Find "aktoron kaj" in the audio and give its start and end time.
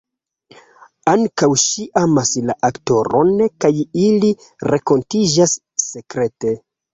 2.69-3.71